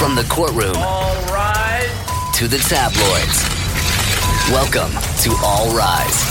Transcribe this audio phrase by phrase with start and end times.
[0.00, 0.72] From the courtroom
[2.32, 3.44] to the tabloids.
[4.50, 6.24] Welcome to All Rise,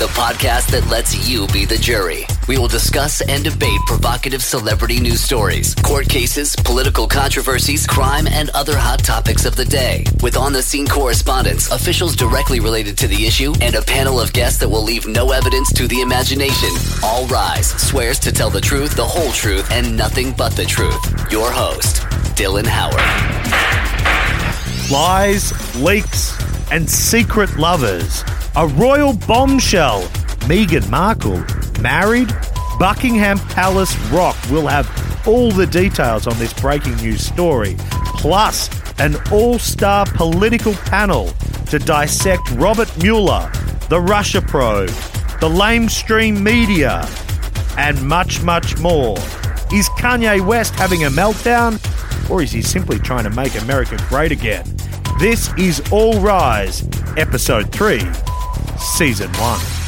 [0.00, 2.26] the podcast that lets you be the jury.
[2.48, 8.50] We will discuss and debate provocative celebrity news stories, court cases, political controversies, crime, and
[8.50, 10.04] other hot topics of the day.
[10.20, 14.32] With on the scene correspondents, officials directly related to the issue, and a panel of
[14.32, 16.70] guests that will leave no evidence to the imagination.
[17.04, 20.98] All Rise swears to tell the truth, the whole truth, and nothing but the truth.
[21.30, 22.07] Your host,
[22.38, 22.94] Dylan Howard.
[24.92, 26.40] lies, leaks,
[26.70, 28.22] and secret lovers.
[28.54, 30.02] A royal bombshell.
[30.46, 31.44] Meghan Markle
[31.82, 32.32] married.
[32.78, 34.36] Buckingham Palace Rock.
[34.52, 34.88] We'll have
[35.26, 37.74] all the details on this breaking news story.
[38.18, 41.32] Plus, an all star political panel
[41.70, 43.50] to dissect Robert Mueller,
[43.88, 44.90] the Russia probe,
[45.40, 47.04] the lamestream media,
[47.76, 49.18] and much, much more.
[49.72, 51.82] Is Kanye West having a meltdown?
[52.30, 54.64] Or is he simply trying to make America great again?
[55.18, 58.00] This is All Rise, Episode 3,
[58.78, 59.78] Season 1.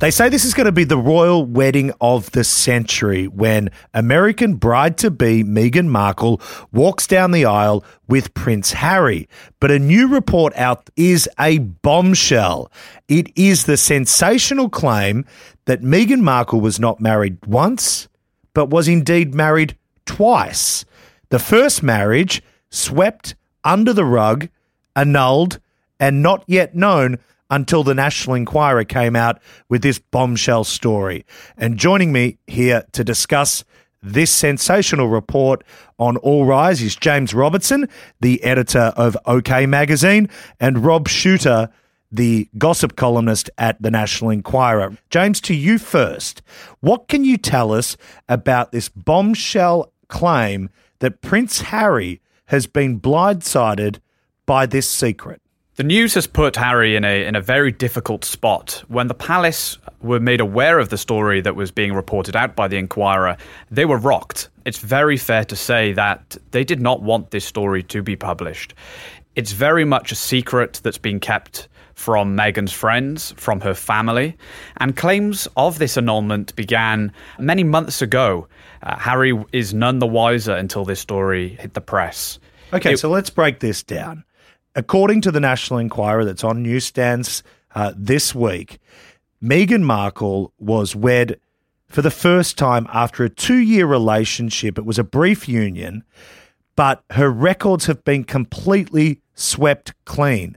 [0.00, 4.56] They say this is going to be the royal wedding of the century when American
[4.56, 9.28] bride to be Meghan Markle walks down the aisle with Prince Harry.
[9.60, 12.70] But a new report out is a bombshell.
[13.08, 15.24] It is the sensational claim
[15.64, 18.08] that Meghan Markle was not married once,
[18.54, 20.84] but was indeed married twice.
[21.28, 24.48] The first marriage swept under the rug,
[24.96, 25.60] annulled,
[26.00, 27.18] and not yet known
[27.50, 31.24] until the National Enquirer came out with this bombshell story.
[31.56, 33.64] And joining me here to discuss
[34.02, 35.64] this sensational report
[35.98, 37.88] on All Rise is James Robertson,
[38.20, 40.28] the editor of OK Magazine,
[40.60, 41.70] and Rob Shooter,
[42.14, 44.96] the gossip columnist at the National Enquirer.
[45.10, 46.42] James, to you first.
[46.80, 47.96] What can you tell us
[48.28, 50.70] about this bombshell claim
[51.00, 53.98] that Prince Harry has been blindsided
[54.46, 55.40] by this secret?
[55.76, 58.84] The news has put Harry in a in a very difficult spot.
[58.86, 62.68] When the palace were made aware of the story that was being reported out by
[62.68, 63.36] the Enquirer,
[63.72, 64.50] they were rocked.
[64.64, 68.72] It's very fair to say that they did not want this story to be published.
[69.34, 74.36] It's very much a secret that's been kept from Meghan's friends, from her family,
[74.78, 78.46] and claims of this annulment began many months ago.
[78.82, 82.38] Uh, Harry is none the wiser until this story hit the press.
[82.72, 84.24] Okay, It- so let's break this down.
[84.76, 87.42] According to the National Enquirer that's on newsstands
[87.74, 88.78] uh, this week,
[89.42, 91.38] Meghan Markle was wed
[91.88, 94.76] for the first time after a two year relationship.
[94.78, 96.02] It was a brief union,
[96.74, 100.56] but her records have been completely swept clean.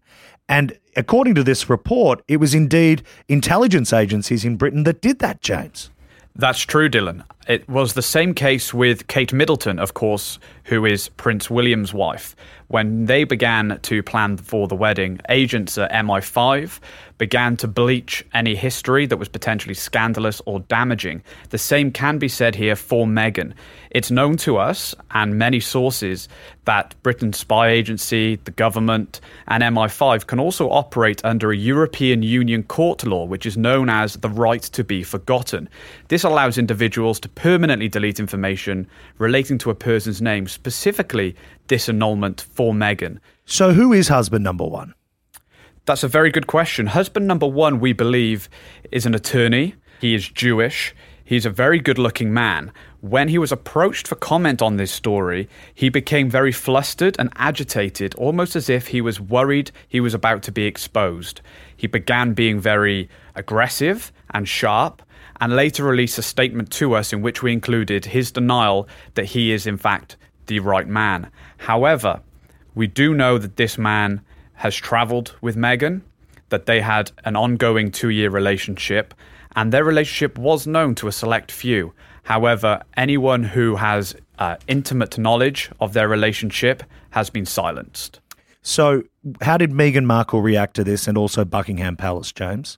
[0.50, 5.42] And according to this report, it was indeed intelligence agencies in Britain that did that,
[5.42, 5.92] James.
[6.36, 7.24] That's true, Dylan.
[7.48, 12.36] It was the same case with Kate Middleton, of course, who is Prince William's wife.
[12.68, 16.82] When they began to plan for the wedding, agents at MI5
[17.18, 21.24] began to bleach any history that was potentially scandalous or damaging.
[21.50, 23.54] The same can be said here for Meghan.
[23.92, 26.28] It's known to us and many sources
[26.66, 32.64] that Britain's spy agency, the government, and MI5 can also operate under a European Union
[32.64, 35.70] court law, which is known as the right to be forgotten.
[36.10, 38.88] This allows individuals to permanently delete information
[39.20, 41.36] relating to a person's name, specifically
[41.68, 43.20] this annulment for Meghan.
[43.46, 44.96] So, who is husband number one?
[45.86, 46.88] That's a very good question.
[46.88, 48.50] Husband number one, we believe,
[48.92, 49.76] is an attorney.
[50.02, 50.96] He is Jewish.
[51.24, 52.72] He's a very good looking man.
[53.02, 58.16] When he was approached for comment on this story, he became very flustered and agitated,
[58.16, 61.42] almost as if he was worried he was about to be exposed.
[61.76, 65.04] He began being very aggressive and sharp,
[65.40, 69.52] and later released a statement to us in which we included his denial that he
[69.52, 70.18] is, in fact,
[70.48, 71.30] the right man.
[71.58, 72.22] However,
[72.76, 74.22] we do know that this man
[74.56, 76.02] has traveled with Meghan,
[76.50, 79.14] that they had an ongoing two year relationship,
[79.56, 81.94] and their relationship was known to a select few.
[82.24, 88.20] However, anyone who has uh, intimate knowledge of their relationship has been silenced.
[88.62, 89.04] So,
[89.42, 92.78] how did Meghan Markle react to this and also Buckingham Palace, James?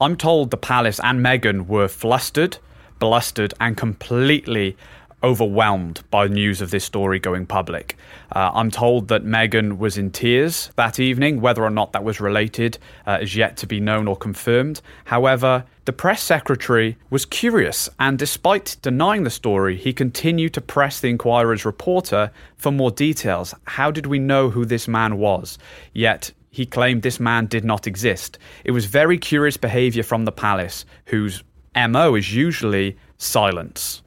[0.00, 2.58] I'm told the palace and Meghan were flustered,
[3.00, 4.76] blustered, and completely
[5.24, 7.96] overwhelmed by news of this story going public.
[8.30, 11.40] Uh, I'm told that Meghan was in tears that evening.
[11.40, 14.80] Whether or not that was related uh, is yet to be known or confirmed.
[15.06, 21.00] However, the press secretary was curious, and despite denying the story, he continued to press
[21.00, 23.52] the Enquirer's reporter for more details.
[23.64, 25.58] How did we know who this man was?
[25.92, 28.38] Yet, he claimed this man did not exist.
[28.64, 31.42] It was very curious behavior from the palace, whose
[31.76, 34.02] MO is usually silence.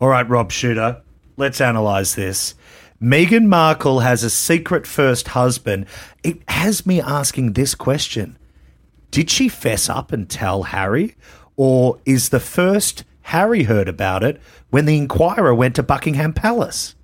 [0.00, 1.02] All right, Rob Shooter.
[1.36, 2.54] let's analyze this.
[3.00, 5.86] Meghan Markle has a secret first husband.
[6.22, 8.38] It has me asking this question
[9.10, 11.16] Did she fess up and tell Harry?
[11.56, 14.40] Or is the first Harry heard about it
[14.70, 16.95] when the Enquirer went to Buckingham Palace?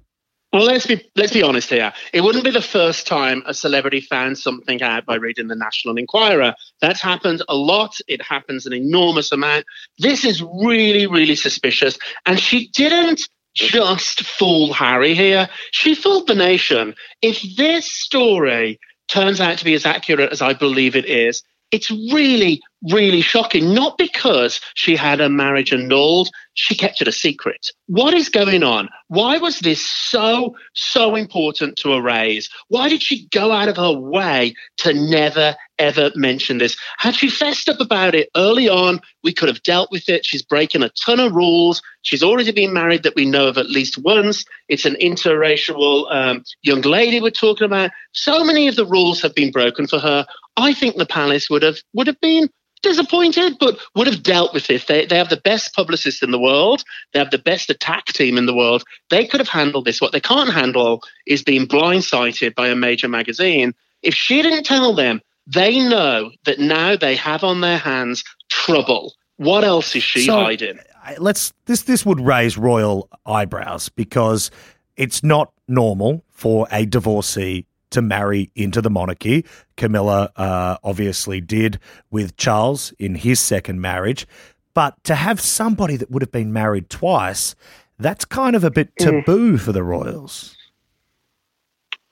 [0.53, 1.95] Well, let's be let's be honest here.
[2.13, 5.97] It wouldn't be the first time a celebrity found something out by reading the National
[5.97, 6.55] Enquirer.
[6.83, 7.97] That's happened a lot.
[8.07, 9.65] It happens an enormous amount.
[9.99, 11.99] This is really, really suspicious.
[12.27, 15.49] And she didn't just fool Harry here.
[15.71, 16.95] She fooled the nation.
[17.23, 18.79] If this story
[19.09, 22.61] turns out to be as accurate as I believe it is, it's really,
[22.91, 23.75] really shocking.
[23.75, 27.69] Not because she had her marriage annulled, she kept it a secret.
[27.87, 28.89] What is going on?
[29.09, 32.49] Why was this so, so important to erase?
[32.69, 36.77] Why did she go out of her way to never, ever mention this?
[36.99, 40.27] Had she fessed up about it early on, we could have dealt with it.
[40.27, 41.81] She's breaking a ton of rules.
[42.03, 44.45] She's already been married that we know of at least once.
[44.69, 47.91] It's an interracial um, young lady we're talking about.
[48.13, 50.27] So many of the rules have been broken for her.
[50.57, 52.51] I think the palace would have would have been
[52.83, 54.85] disappointed, but would have dealt with this.
[54.85, 56.85] They, they have the best publicist in the world.
[57.13, 58.85] They have the best attack team in the world.
[59.11, 60.01] They could have handled this.
[60.01, 63.75] What they can't handle is being blindsided by a major magazine.
[64.03, 69.15] If she didn't tell them, they know that now they have on their hands trouble.
[69.37, 70.79] What else is she So, hiding?
[71.19, 74.53] Let's this this would raise royal eyebrows because
[74.97, 79.45] it's not normal for a divorcee to marry into the monarchy.
[79.77, 81.79] Camilla uh, obviously did
[82.11, 84.27] with Charles in his second marriage,
[84.75, 87.55] but to have somebody that would have been married twice,
[87.99, 90.57] that's kind of a bit taboo for the royals.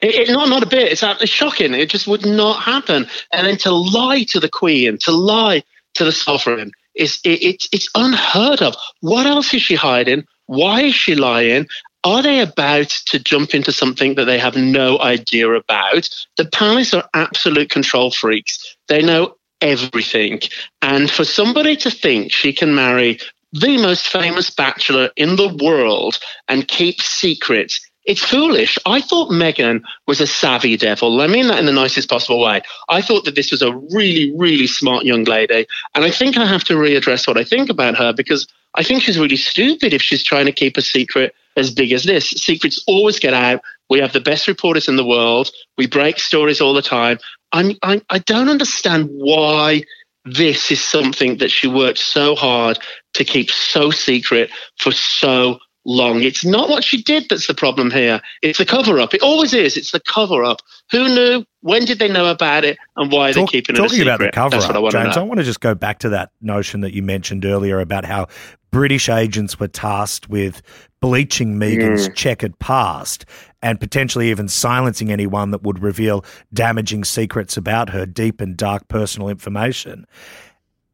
[0.01, 0.93] It, it, not not a bit.
[0.93, 1.75] It's, it's shocking.
[1.75, 3.07] It just would not happen.
[3.33, 5.63] And then to lie to the Queen, to lie
[5.95, 8.75] to the sovereign, is it, it's it's unheard of.
[9.01, 10.25] What else is she hiding?
[10.47, 11.67] Why is she lying?
[12.03, 16.09] Are they about to jump into something that they have no idea about?
[16.37, 18.77] The palace are absolute control freaks.
[18.89, 20.41] They know everything.
[20.81, 23.19] And for somebody to think she can marry
[23.53, 26.19] the most famous bachelor in the world
[26.49, 28.79] and keep secrets it's foolish.
[28.87, 31.21] I thought Meghan was a savvy devil.
[31.21, 32.63] I mean that in the nicest possible way.
[32.89, 35.67] I thought that this was a really, really smart young lady.
[35.95, 39.03] And I think I have to readdress what I think about her because I think
[39.03, 42.31] she's really stupid if she's trying to keep a secret as big as this.
[42.31, 43.61] Secrets always get out.
[43.89, 45.51] We have the best reporters in the world.
[45.77, 47.19] We break stories all the time.
[47.53, 49.83] I'm, I, I don't understand why
[50.25, 52.79] this is something that she worked so hard
[53.15, 56.23] to keep so secret for so long.
[56.23, 58.21] It's not what she did that's the problem here.
[58.43, 59.15] It's the cover up.
[59.15, 59.77] It always is.
[59.77, 60.61] It's the cover up.
[60.93, 61.45] Who knew?
[61.63, 62.79] When did they know about it?
[62.97, 64.15] And why are they keeping it a talking secret?
[64.15, 65.75] about the cover that's what I up, want James, to I want to just go
[65.75, 68.29] back to that notion that you mentioned earlier about how
[68.71, 70.63] British agents were tasked with
[71.01, 72.15] bleaching Meghan's Mm.
[72.15, 73.25] checkered past
[73.63, 78.89] and potentially even silencing anyone that would reveal damaging secrets about her deep and dark
[78.89, 80.07] personal information.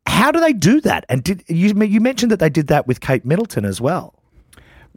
[0.07, 1.05] How do they do that?
[1.09, 4.15] And did you you mentioned that they did that with Kate Middleton as well?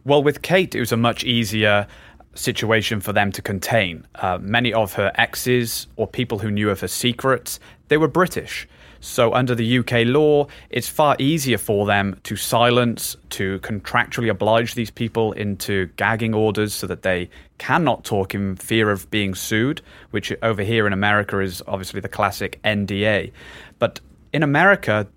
[0.06, 1.88] Well, with Kate, it was a much easier
[2.36, 4.06] situation for them to contain.
[4.16, 7.60] Uh, many of her exes or people who knew of her secrets,
[7.90, 8.68] they were British.
[9.02, 14.76] So, under the UK law, it's far easier for them to silence, to contractually oblige
[14.76, 17.30] these people into gagging orders so that they
[17.60, 22.10] cannot talk in fear of being sued, which over here in America is obviously the
[22.10, 23.32] classic NDA.
[23.80, 24.02] But
[24.34, 25.08] in America,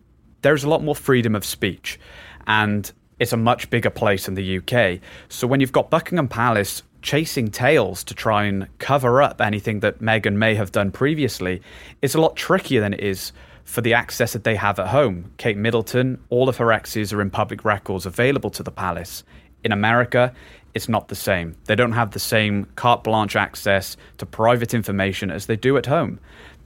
[0.42, 1.98] there's a lot more freedom of speech.
[2.46, 5.00] And it's a much bigger place in the UK.
[5.28, 10.00] So when you've got Buckingham Palace chasing tails to try and cover up anything that
[10.00, 11.62] Meghan may have done previously,
[12.00, 13.32] it's a lot trickier than it is
[13.64, 15.32] for the access that they have at home.
[15.36, 19.24] Kate Middleton, all of her exes are in public records available to the palace.
[19.64, 20.32] In America,
[20.74, 21.54] it's not the same.
[21.66, 25.86] They don't have the same carte blanche access to private information as they do at
[25.86, 26.18] home.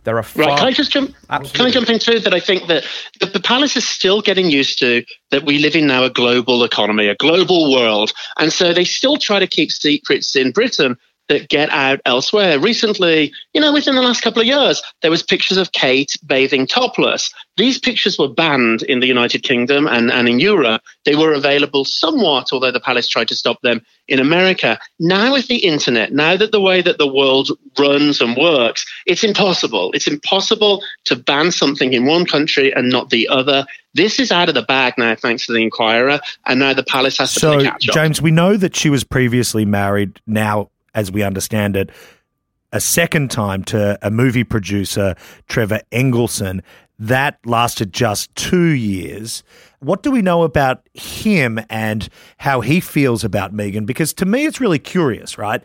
[0.05, 1.15] There are far- Right, can I just jump?
[1.29, 2.21] Can I jump in too?
[2.21, 2.85] That I think that
[3.19, 6.63] the, the palace is still getting used to that we live in now a global
[6.63, 10.97] economy, a global world, and so they still try to keep secrets in Britain
[11.29, 12.59] that get out elsewhere.
[12.59, 16.67] Recently, you know, within the last couple of years, there was pictures of Kate bathing
[16.67, 17.33] topless.
[17.57, 20.83] These pictures were banned in the United Kingdom and, and in Europe.
[21.05, 24.79] They were available somewhat, although the palace tried to stop them in America.
[25.01, 29.25] Now with the internet, now that the way that the world runs and works, it's
[29.25, 29.91] impossible.
[29.93, 33.67] It's impossible to ban something in one country and not the other.
[33.95, 37.17] This is out of the bag now, thanks to the Enquirer, and now the palace
[37.19, 37.95] has to So, catch up.
[37.95, 41.91] James, we know that she was previously married, now, as we understand it,
[42.73, 45.15] a second time to a movie producer,
[45.47, 46.63] Trevor Engelson.
[46.99, 49.45] That lasted just two years.
[49.81, 53.85] what do we know about him and how he feels about Meghan?
[53.85, 55.63] Because to me, it's really curious, right?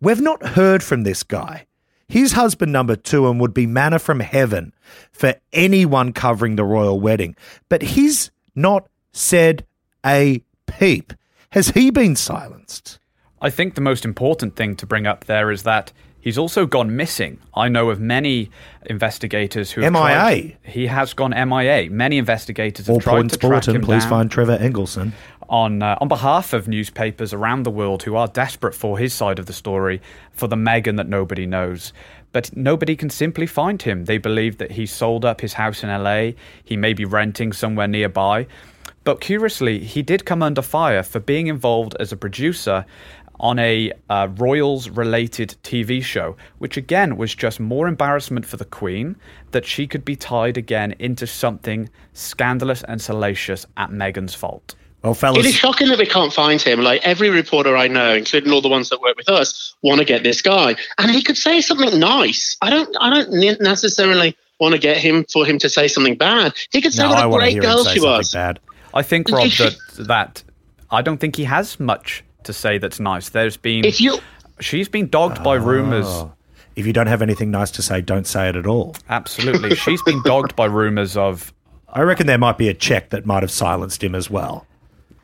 [0.00, 1.66] We've not heard from this guy.
[2.08, 4.72] His husband number two and would be manna from heaven
[5.12, 7.34] for anyone covering the royal wedding.
[7.68, 9.66] But he's not said
[10.06, 11.12] a peep.
[11.50, 12.99] Has he been silenced?
[13.42, 16.94] I think the most important thing to bring up there is that he's also gone
[16.96, 17.38] missing.
[17.54, 18.50] I know of many
[18.86, 20.02] investigators who have MIA.
[20.02, 21.88] tried- he has gone MIA.
[21.90, 25.12] Many investigators have All tried points to track bulletin, him please down find Trevor Engelson.
[25.48, 29.38] on uh, on behalf of newspapers around the world who are desperate for his side
[29.38, 30.00] of the story,
[30.32, 31.92] for the Meghan that nobody knows.
[32.32, 34.04] But nobody can simply find him.
[34.04, 36.32] They believe that he sold up his house in LA.
[36.62, 38.46] He may be renting somewhere nearby.
[39.02, 42.84] But curiously, he did come under fire for being involved as a producer
[43.40, 48.64] on a uh, royals related TV show, which again was just more embarrassment for the
[48.64, 49.16] Queen
[49.50, 54.74] that she could be tied again into something scandalous and salacious at Meghan's fault.
[55.02, 55.46] Well, fellas.
[55.46, 56.82] It is shocking that we can't find him.
[56.82, 60.04] Like every reporter I know, including all the ones that work with us, want to
[60.04, 62.56] get this guy, and he could say something nice.
[62.60, 62.94] I don't.
[63.00, 66.52] I don't necessarily want to get him for him to say something bad.
[66.70, 68.00] He could say no, what I a want to great hear him girl say she
[68.00, 68.32] was.
[68.32, 68.60] bad.
[68.92, 70.42] I think, Rob, that, that
[70.90, 73.30] I don't think he has much to say that's nice.
[73.30, 74.18] There's been If you
[74.60, 75.60] she's been dogged by oh.
[75.60, 76.06] rumors.
[76.06, 76.32] Oh.
[76.76, 78.94] If you don't have anything nice to say, don't say it at all.
[79.08, 81.52] Absolutely, she's been dogged by rumors of
[81.92, 84.66] I reckon there might be a check that might have silenced him as well.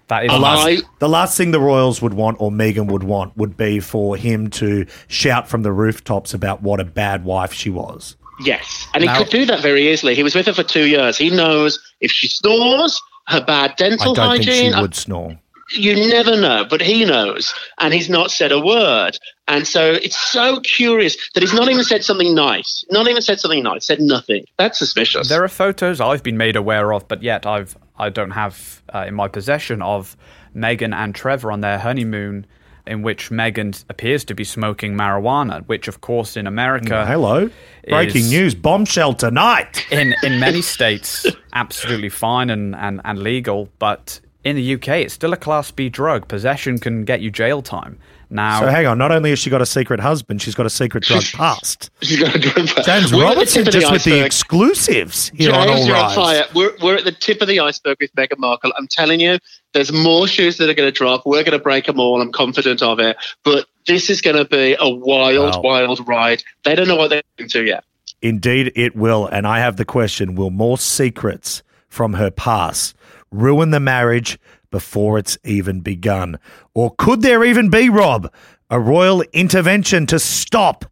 [0.08, 3.36] that is The last, the last thing the Royals would want, or Meghan would want,
[3.36, 7.70] would be for him to shout from the rooftops about what a bad wife she
[7.70, 8.16] was.
[8.40, 10.14] Yes, and he could do that very easily.
[10.14, 11.16] He was with her for two years.
[11.16, 14.74] He knows if she snores, her bad dental I dental don't think hygiene.
[14.74, 15.38] she would snore.
[15.70, 19.18] You never know, but he knows, and he's not said a word.
[19.48, 22.84] And so it's so curious that he's not even said something nice.
[22.90, 23.86] Not even said something nice.
[23.86, 24.44] Said nothing.
[24.58, 25.28] That's suspicious.
[25.28, 29.04] There are photos I've been made aware of, but yet I've I don't have uh,
[29.08, 30.16] in my possession of
[30.54, 32.46] Meghan and Trevor on their honeymoon,
[32.86, 37.50] in which Meghan appears to be smoking marijuana, which of course in America, Hello.
[37.88, 38.54] Breaking is- news.
[38.54, 39.84] Bombshell tonight.
[39.90, 45.14] in in many states, absolutely fine and, and, and legal, but in the UK, it's
[45.14, 46.28] still a Class B drug.
[46.28, 47.98] Possession can get you jail time.
[48.28, 48.98] Now, So hang on.
[48.98, 51.90] Not only has she got a secret husband, she's got a secret drug past.
[52.02, 52.84] She's got a drug bust.
[52.86, 54.26] James We're at the Robertson tip of with the iceberg.
[54.26, 56.44] exclusives here on James, All you're on fire.
[56.54, 58.72] We're, we're at the tip of the iceberg with Meghan Markle.
[58.76, 59.38] I'm telling you,
[59.74, 61.22] there's more shoes that are going to drop.
[61.24, 62.20] We're going to break them all.
[62.20, 63.16] I'm confident of it.
[63.44, 65.60] But this is going to be a wild, Wow.
[65.62, 66.42] wild ride.
[66.64, 67.84] They don't know what they're into yet.
[68.22, 69.26] Indeed, it will.
[69.26, 72.94] And I have the question Will more secrets from her past
[73.30, 74.38] ruin the marriage
[74.70, 76.38] before it's even begun?
[76.74, 78.32] Or could there even be, Rob,
[78.70, 80.84] a royal intervention to stop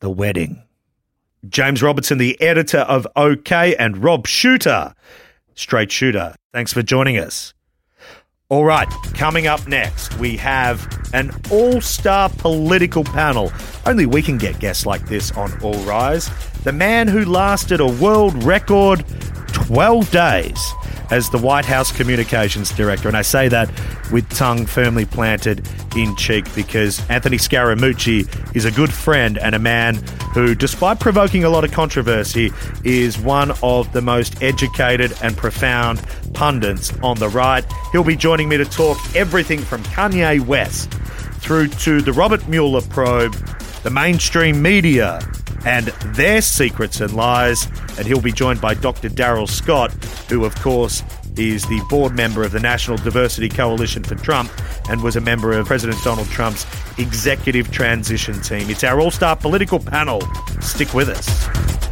[0.00, 0.62] the wedding?
[1.48, 4.94] James Robertson, the editor of OK, and Rob Shooter,
[5.54, 6.34] straight shooter.
[6.52, 7.54] Thanks for joining us.
[8.50, 13.52] All right, coming up next, we have an all star political panel.
[13.86, 16.28] Only we can get guests like this on All Rise.
[16.62, 19.02] The man who lasted a world record
[19.52, 20.72] 12 days
[21.10, 23.08] as the White House Communications Director.
[23.08, 23.70] And I say that
[24.12, 29.58] with tongue firmly planted in cheek because Anthony Scaramucci is a good friend and a
[29.58, 29.96] man
[30.34, 32.52] who, despite provoking a lot of controversy,
[32.84, 37.64] is one of the most educated and profound pundits on the right.
[37.90, 40.92] He'll be joining me to talk everything from Kanye West
[41.40, 43.32] through to the Robert Mueller probe,
[43.82, 45.20] the mainstream media,
[45.64, 47.66] and their secrets and lies.
[47.98, 49.08] And he'll be joined by Dr.
[49.08, 49.92] Darrell Scott,
[50.28, 51.02] who, of course,
[51.36, 54.50] is the board member of the National Diversity Coalition for Trump
[54.88, 56.66] and was a member of President Donald Trump's
[56.98, 58.68] executive transition team.
[58.70, 60.20] It's our all star political panel.
[60.60, 61.89] Stick with us.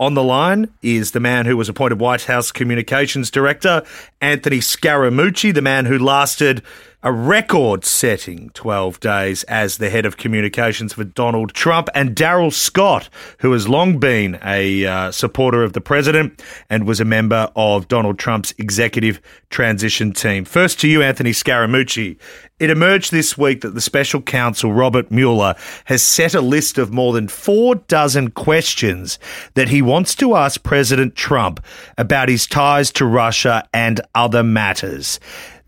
[0.00, 3.82] On the line is the man who was appointed White House Communications Director,
[4.20, 6.62] Anthony Scaramucci, the man who lasted
[7.04, 12.52] a record setting 12 days as the head of communications for Donald Trump, and Darrell
[12.52, 16.40] Scott, who has long been a uh, supporter of the president
[16.70, 20.44] and was a member of Donald Trump's executive transition team.
[20.44, 22.18] First to you, Anthony Scaramucci.
[22.60, 25.56] It emerged this week that the special counsel, Robert Mueller,
[25.86, 29.18] has set a list of more than four dozen questions
[29.54, 31.58] that he wants to ask President Trump
[31.98, 35.18] about his ties to Russia and other matters.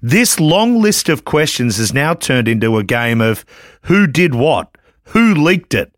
[0.06, 3.42] This long list of questions has now turned into a game of
[3.84, 5.94] who did what, who leaked it.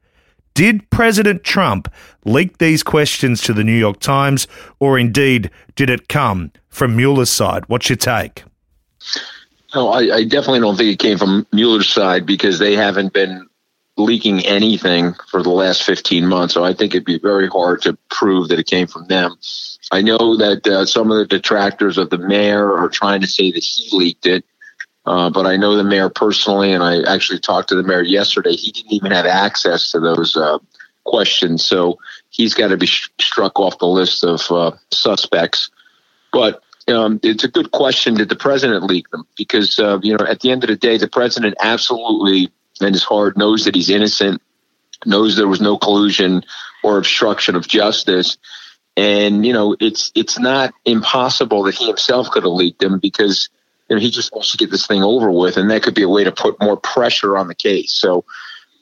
[0.55, 1.93] Did President Trump
[2.25, 4.47] leak these questions to the New York Times,
[4.79, 7.65] or indeed did it come from Mueller's side?
[7.67, 8.45] What's your take?
[9.75, 13.45] No, I, I definitely don't think it came from Mueller's side because they haven't been
[13.97, 16.55] leaking anything for the last 15 months.
[16.55, 19.37] So I think it'd be very hard to prove that it came from them.
[19.91, 23.53] I know that uh, some of the detractors of the mayor are trying to say
[23.53, 24.45] that he leaked it.
[25.05, 28.53] Uh, but I know the mayor personally, and I actually talked to the mayor yesterday.
[28.53, 30.59] He didn't even have access to those uh,
[31.05, 31.99] questions, so
[32.31, 35.71] he's got to be sh- struck off the list of uh, suspects.
[36.33, 38.15] But um, it's a good question.
[38.15, 39.27] Did the president leak them?
[39.37, 42.51] Because uh, you know, at the end of the day, the president absolutely
[42.81, 44.43] in his heart knows that he's innocent,
[45.05, 46.43] knows there was no collusion
[46.83, 48.39] or obstruction of justice.
[48.97, 53.49] And you know, it's it's not impossible that he himself could have leaked them because
[53.89, 56.03] you know, he just wants to get this thing over with, and that could be
[56.03, 57.93] a way to put more pressure on the case.
[57.95, 58.25] So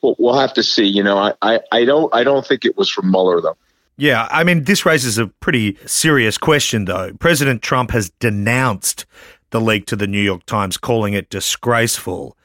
[0.02, 0.87] we'll, we'll have to see.
[0.87, 3.56] You know, I, I, I don't I don't think it was from Mueller though.
[3.97, 7.12] Yeah, I mean, this raises a pretty serious question, though.
[7.21, 9.06] President Trump has denounced
[9.50, 12.37] the leak to the New York Times, calling it disgraceful.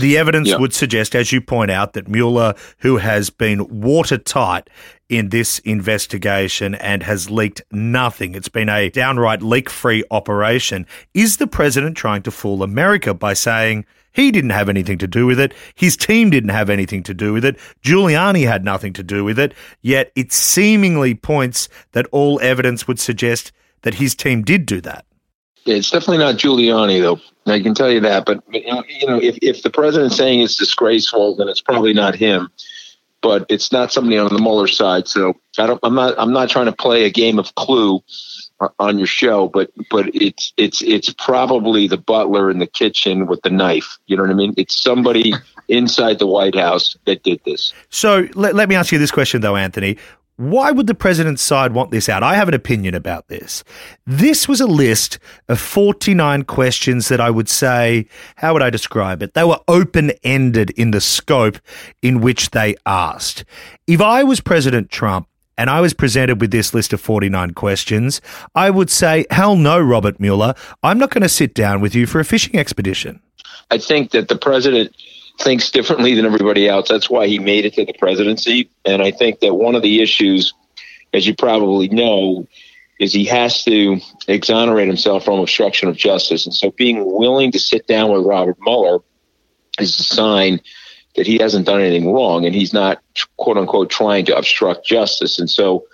[0.00, 0.56] The evidence yeah.
[0.56, 4.70] would suggest, as you point out, that Mueller, who has been watertight
[5.08, 10.86] in this investigation and has leaked nothing, it's been a downright leak free operation.
[11.12, 15.26] Is the president trying to fool America by saying, he didn't have anything to do
[15.26, 15.54] with it.
[15.74, 17.56] His team didn't have anything to do with it.
[17.82, 19.54] Giuliani had nothing to do with it.
[19.80, 25.06] Yet it seemingly points that all evidence would suggest that his team did do that.
[25.64, 27.20] It's definitely not Giuliani, though.
[27.50, 28.24] I can tell you that.
[28.24, 32.50] But you know, if if the president's saying it's disgraceful, then it's probably not him.
[33.20, 35.06] But it's not somebody on the Mueller side.
[35.06, 35.80] So I don't.
[35.82, 36.14] I'm not.
[36.18, 38.02] I'm not trying to play a game of Clue
[38.78, 43.42] on your show, but but it's it's it's probably the butler in the kitchen with
[43.42, 43.98] the knife.
[44.06, 44.54] You know what I mean?
[44.56, 45.34] It's somebody
[45.68, 47.72] inside the White House that did this.
[47.90, 49.98] So let, let me ask you this question though, Anthony.
[50.42, 52.24] Why would the president's side want this out?
[52.24, 53.62] I have an opinion about this.
[54.04, 59.22] This was a list of 49 questions that I would say, how would I describe
[59.22, 59.34] it?
[59.34, 61.58] They were open ended in the scope
[62.02, 63.44] in which they asked.
[63.86, 68.20] If I was President Trump, and I was presented with this list of 49 questions,
[68.56, 70.54] I would say, hell no, Robert Mueller.
[70.82, 73.20] I'm not going to sit down with you for a fishing expedition.
[73.70, 74.92] I think that the president
[75.38, 76.88] thinks differently than everybody else.
[76.88, 78.70] That's why he made it to the presidency.
[78.84, 80.54] And I think that one of the issues,
[81.12, 82.46] as you probably know,
[83.00, 86.46] is he has to exonerate himself from obstruction of justice.
[86.46, 89.00] And so being willing to sit down with Robert Mueller
[89.78, 90.60] is a sign
[91.16, 93.02] that he hasn't done anything wrong and he's not,
[93.36, 95.38] quote unquote, trying to obstruct justice.
[95.38, 95.84] And so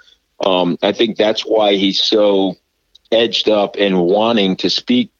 [0.44, 2.56] um, I think that's why he's so
[3.10, 5.10] edged up and wanting to speak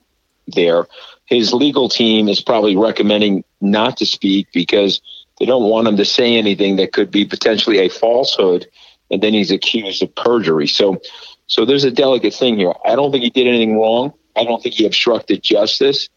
[0.47, 0.87] there
[1.29, 5.01] his legal team is probably recommending not to speak because
[5.39, 8.67] they don't want him to say anything that could be potentially a falsehood,
[9.11, 10.67] and then he's accused of perjury.
[10.67, 11.01] So,
[11.47, 12.75] so there's a delicate thing here.
[12.85, 14.13] I don't think he did anything wrong.
[14.37, 16.09] I don't think he obstructed justice.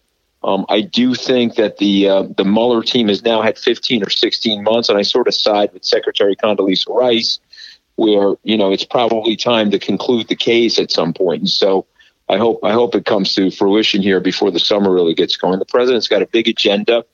[0.44, 4.10] Um, I do think that the uh, the Mueller team has now had 15 or
[4.10, 7.40] 16 months, and I sort of side with Secretary Condoleezza Rice,
[7.96, 11.42] where you know it's probably time to conclude the case at some point.
[11.42, 11.86] And so
[12.28, 15.60] I hope I hope it comes to fruition here before the summer really gets going.
[15.60, 17.06] The president's got a big agenda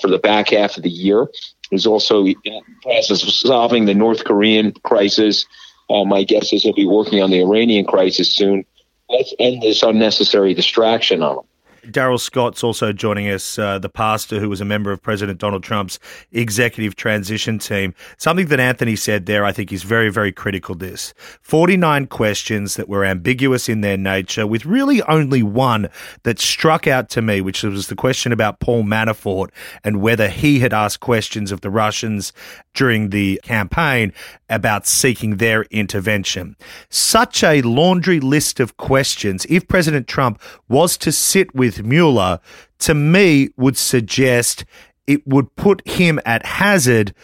[0.00, 1.28] for the back half of the year.
[1.70, 5.46] He's also in the process of solving the North Korean crisis.
[5.88, 8.64] Uh, my guess is he'll be working on the Iranian crisis soon.
[9.08, 11.44] Let's end this unnecessary distraction on him.
[11.90, 15.62] Darrell Scott's also joining us, uh, the pastor who was a member of President Donald
[15.62, 15.98] Trump's
[16.32, 17.94] executive transition team.
[18.16, 20.74] Something that Anthony said there, I think, is very, very critical.
[20.74, 25.88] This 49 questions that were ambiguous in their nature, with really only one
[26.24, 29.50] that struck out to me, which was the question about Paul Manafort
[29.84, 32.32] and whether he had asked questions of the Russians
[32.74, 34.12] during the campaign
[34.48, 36.56] about seeking their intervention.
[36.88, 42.40] Such a laundry list of questions, if President Trump was to sit with Mueller,
[42.80, 44.64] to me would suggest
[45.06, 47.14] it would put him at hazard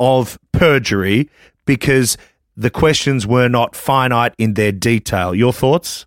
[0.00, 1.30] of perjury
[1.64, 2.16] because
[2.56, 5.34] the questions were not finite in their detail.
[5.34, 6.06] Your thoughts?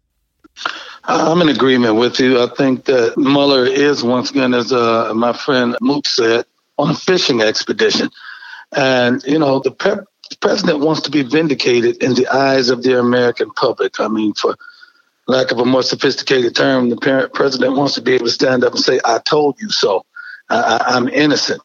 [1.06, 2.42] I'm in agreement with you.
[2.42, 6.46] I think that Mueller is, once again, as uh, my friend Mook said,
[6.78, 8.10] on a fishing expedition.
[8.72, 10.06] And, you know, the, pre- the
[10.42, 14.00] president wants to be vindicated in the eyes of the American public.
[14.00, 14.56] I mean, for
[15.28, 18.74] lack of a more sophisticated term, the president wants to be able to stand up
[18.74, 20.06] and say, I told you so.
[20.50, 21.62] I, I'm innocent.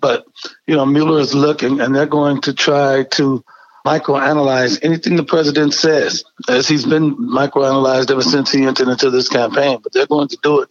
[0.00, 0.26] But,
[0.66, 3.44] you know, Mueller is looking and they're going to try to
[3.86, 9.28] microanalyze anything the president says, as he's been microanalyzed ever since he entered into this
[9.28, 9.78] campaign.
[9.82, 10.70] But they're going to do it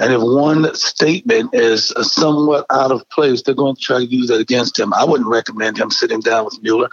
[0.00, 4.28] And if one statement is somewhat out of place, they're going to try to use
[4.28, 4.94] that against him.
[4.94, 6.88] I wouldn't recommend him sitting down with Mueller.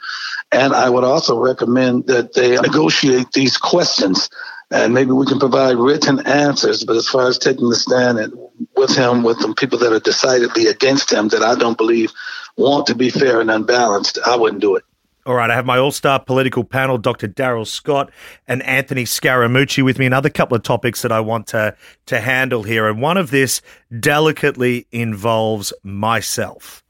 [0.52, 4.30] And I would also recommend that they negotiate these questions
[4.70, 6.84] and maybe we can provide written answers.
[6.84, 8.34] But as far as taking the stand and
[8.76, 12.12] with him, with some people that are decidedly against him, that I don't believe
[12.58, 14.84] want to be fair and unbalanced, I wouldn't do it.
[15.28, 17.28] All right, I have my all star political panel, Dr.
[17.28, 18.12] Darrell Scott
[18.48, 20.06] and Anthony Scaramucci, with me.
[20.06, 22.88] Another couple of topics that I want to, to handle here.
[22.88, 23.62] And one of this
[24.00, 26.82] delicately involves myself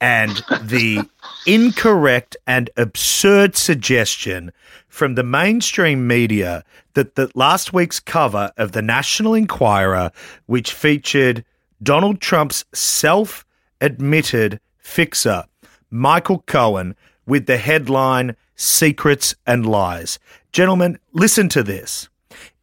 [0.00, 1.02] and the
[1.46, 4.50] incorrect and absurd suggestion
[4.88, 10.10] from the mainstream media that the last week's cover of the National Enquirer,
[10.46, 11.44] which featured
[11.82, 13.44] Donald Trump's self
[13.82, 15.44] admitted fixer,
[15.90, 20.18] Michael Cohen, with the headline Secrets and Lies.
[20.52, 22.08] Gentlemen, listen to this.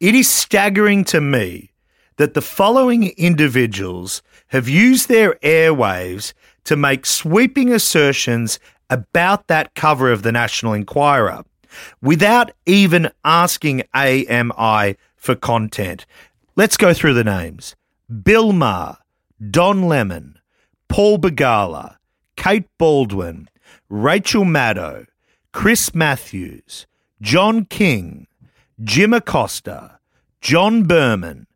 [0.00, 1.72] It is staggering to me
[2.16, 6.32] that the following individuals have used their airwaves
[6.64, 11.44] to make sweeping assertions about that cover of the National Enquirer
[12.00, 16.06] without even asking AMI for content.
[16.56, 17.74] Let's go through the names
[18.22, 18.98] Bill Maher,
[19.50, 20.38] Don Lemon,
[20.88, 21.96] Paul Begala,
[22.36, 23.46] Kate Bolduan,
[23.94, 25.04] Rachel Maddow,
[25.52, 26.86] Chris Matthews,
[27.20, 28.26] John King,
[28.82, 29.98] Jim Acosta,
[30.40, 31.46] John Berman,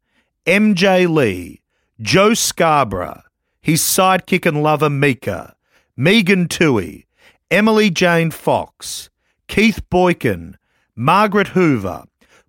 [0.44, 1.62] MJ Lee,
[1.98, 3.22] Joe Scarborough,
[3.62, 5.56] his sidekick and lover Mika,
[5.96, 7.06] Megan Twohey,
[7.50, 9.08] Emily Jane Fox,
[9.48, 10.58] Keith Boykin,
[10.94, 12.04] Margaret Hoover,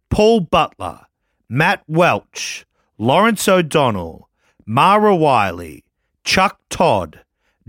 [0.10, 1.06] Paul Butler,
[1.48, 2.66] Matt Welch,
[2.98, 4.28] Lawrence O'Donnell,
[4.66, 5.86] Maya Wiley,
[6.26, 7.22] Chuck Todd,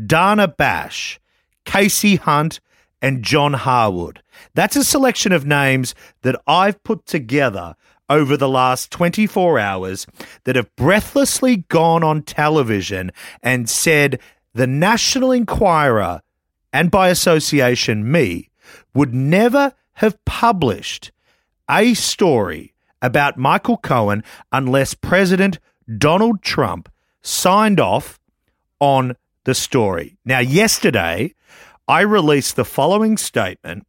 [0.05, 1.21] Dana Bash,
[1.69, 2.61] Kasie Hunt,
[3.03, 4.23] and John Harwood.
[4.55, 7.75] That's a selection of names that I've put together
[8.09, 10.07] over the last 24 hours
[10.45, 14.19] that have breathlessly gone on television and said
[14.55, 16.23] the National Enquirer,
[16.73, 18.49] and by association me,
[18.95, 21.13] would never have published
[21.69, 25.59] a story about Michael Cohen unless President
[25.99, 28.19] Donald Trump signed off
[28.81, 30.17] on the story.
[30.25, 31.35] Now, yesterday,
[31.89, 33.87] I released the following statement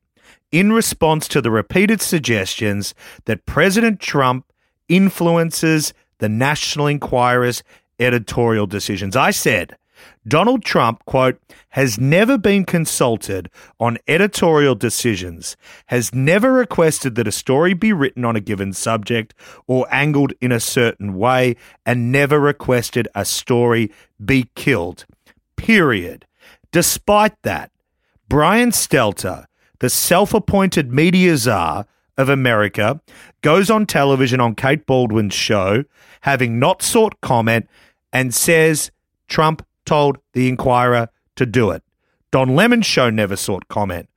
[0.53, 4.45] in response to the repeated suggestions that President Trump
[4.87, 7.61] influences the National Enquirer's
[7.99, 9.17] editorial decisions.
[9.17, 9.75] I said,
[10.25, 13.49] Donald Trump, quote, has never been consulted
[13.81, 15.57] on editorial decisions,
[15.87, 19.33] has never requested that a story be written on a given subject
[19.67, 23.91] or angled in a certain way, and never requested a story
[24.23, 25.05] be killed.
[25.57, 26.25] Period.
[26.71, 27.71] Despite that,
[28.29, 29.45] Brian Stelter,
[29.79, 33.01] the self appointed media czar of America,
[33.41, 35.83] goes on television on Kate Bolduan's show,
[36.21, 37.67] having not sought comment,
[38.13, 38.91] and says
[39.27, 41.81] Trump told the Enquirer to do it.
[42.29, 44.07] Don Lemon's show never sought comment.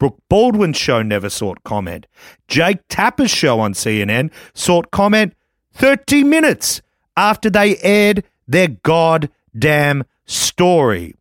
[0.00, 2.08] Brooke Baldwin's show never sought comment.
[2.48, 5.32] Jake Tapper's show on CNN sought comment
[5.74, 6.82] 30 minutes
[7.16, 11.14] after they aired their goddamn story.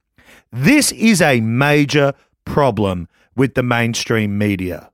[0.52, 2.14] This is a major
[2.50, 4.90] problem with the mainstream media.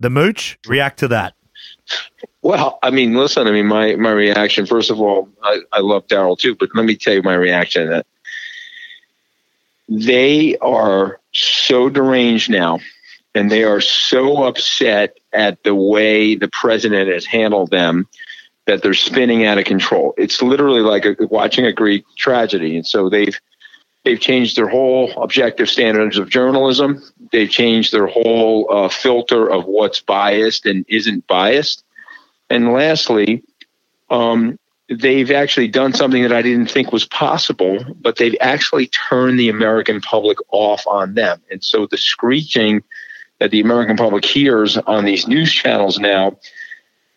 [0.00, 1.34] The mooch, react to that.
[2.42, 6.06] Well, I mean, listen, I mean, my, my reaction, first of all, I, I love
[6.06, 8.06] Darrell too, but let me tell you my reaction that
[9.88, 12.78] they are so deranged now
[13.34, 18.06] and they are so upset at the way the president has handled them
[18.66, 20.14] that they're spinning out of control.
[20.16, 22.76] It's literally like a, watching a Greek tragedy.
[22.76, 23.38] And so they've
[24.08, 27.02] They've changed their whole objective standards of journalism.
[27.30, 31.84] They've changed their whole uh, filter of what's biased and isn't biased.
[32.48, 33.44] And lastly,
[34.08, 39.38] um, they've actually done something that I didn't think was possible, but they've actually turned
[39.38, 41.42] the American public off on them.
[41.50, 42.82] And so the screeching
[43.40, 46.38] that the American public hears on these news channels now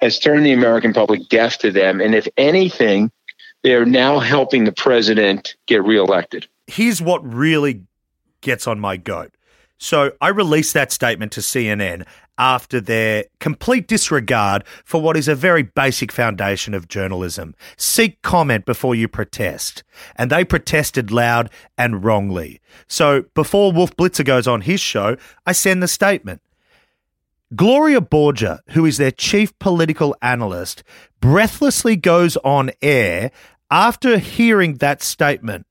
[0.02, 2.02] has turned the American public deaf to them.
[2.02, 3.14] And if anything,
[3.64, 7.84] they're now helping the president get reelected here's what really
[8.42, 9.36] gets on my goat.
[9.78, 12.06] So I released that statement to CNN
[12.38, 17.56] after their complete disregard for what is a very basic foundation of journalism.
[17.78, 19.84] Seek comment before you protest.
[20.16, 22.62] And they protested loud and wrongly.
[22.88, 26.42] So before Wolf Blitzer goes on his show, I send the statement.
[27.56, 30.84] Gloria Borger, who is their chief political analyst,
[31.20, 33.32] breathlessly goes on air
[33.70, 35.66] after hearing that statement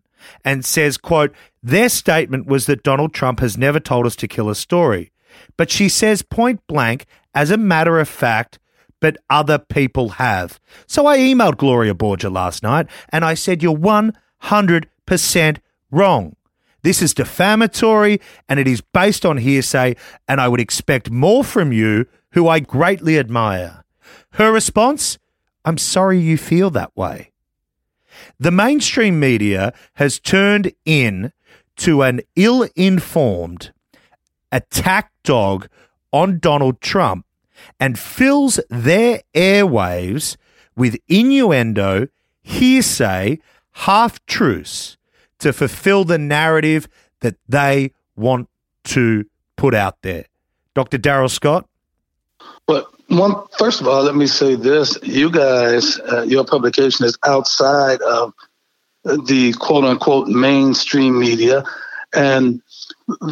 [0.45, 4.49] and says, quote, their statement was that Donald Trump has never told us to kill
[4.49, 5.13] a story.
[5.57, 8.59] But she says point blank, as a matter of fact,
[9.01, 10.61] but other people have.
[10.87, 15.59] So I emailed Gloria Borger last night and I said, You're 100%
[15.91, 16.37] wrong.
[16.83, 21.73] This is defamatory and it is based on hearsay, and I would expect more from
[21.73, 23.85] you, who I greatly admire.
[24.33, 25.19] Her response
[25.65, 27.30] I'm sorry you feel that way.
[28.39, 31.33] The mainstream media has turned in
[31.77, 33.73] to an ill informed
[34.53, 35.69] attack dog
[36.13, 37.25] on Donald Trump
[37.79, 40.37] and fills their airwaves
[40.77, 42.09] with innuendo,
[42.43, 43.39] hearsay,
[43.73, 44.97] half truths
[45.39, 46.89] to fulfill the narrative
[47.21, 48.49] that they want
[48.85, 49.25] to
[49.57, 50.25] put out there.
[50.75, 50.99] Dr.
[50.99, 51.69] Darrell Scott?
[52.67, 52.91] Well,
[53.59, 54.99] first of all, let me say this.
[55.03, 58.33] You guys, uh, your publication is outside of
[59.05, 61.65] the quote unquote mainstream media.
[62.13, 62.63] And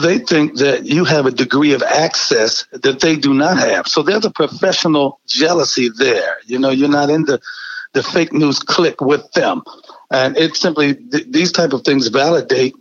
[0.03, 3.89] they think that you have a degree of access that they do not have.
[3.89, 6.39] So there's a professional jealousy there.
[6.47, 7.41] You know, you're not in the,
[7.93, 9.63] the fake news click with them.
[10.11, 12.75] And it simply, th- these type of things validate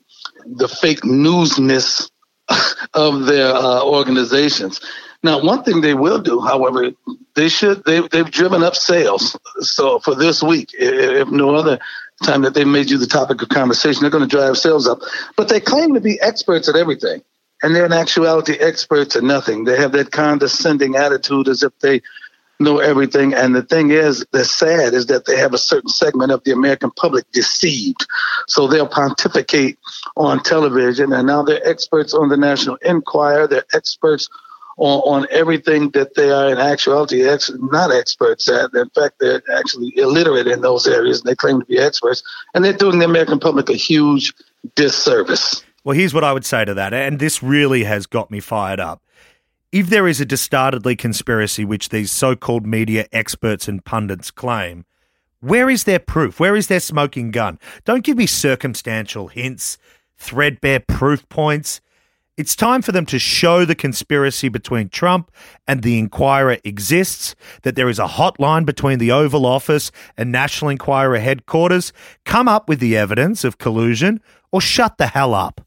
[0.45, 2.10] the fake newsness
[2.93, 4.79] of their uh, organizations.
[5.23, 6.91] Now, one thing they will do, however,
[7.36, 9.38] they should they they've driven up sales.
[9.60, 11.80] So for this week, if no other
[12.23, 14.99] time that they made you the topic of conversation, they're going to drive sales up.
[15.36, 17.23] But they claim to be experts at everything,
[17.63, 19.63] and they're in actuality experts at nothing.
[19.63, 22.01] They have that condescending attitude as if they
[22.60, 23.34] know everything.
[23.34, 26.51] And the thing is, that's sad is that they have a certain segment of the
[26.51, 28.06] American public deceived.
[28.47, 29.77] So they'll pontificate
[30.15, 33.47] on television, and now they're experts on the National Enquirer.
[33.47, 34.30] They're experts
[34.77, 38.73] on, on everything that they are in actuality ex- not experts at.
[38.73, 42.23] In fact, they're actually illiterate in those areas, and they claim to be experts.
[42.53, 44.33] And they're doing the American public a huge
[44.75, 45.63] disservice.
[45.83, 48.79] Well, here's what I would say to that, and this really has got me fired
[48.79, 49.01] up
[49.71, 54.85] if there is a dastardly conspiracy which these so called media experts and pundits claim,
[55.39, 56.39] where is their proof?
[56.39, 57.59] Where is their smoking gun?
[57.85, 59.77] Don't give me circumstantial hints,
[60.17, 61.81] threadbare proof points.
[62.38, 65.32] It's time for them to show the conspiracy between Trump
[65.67, 70.69] and the Enquirer exists, that there is a hotline between the Oval Office and National
[70.69, 71.91] Enquirer headquarters.
[72.26, 74.21] Come up with the evidence of collusion
[74.52, 75.62] or shut the hell up.